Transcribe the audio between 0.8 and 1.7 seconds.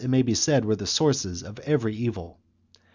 sources of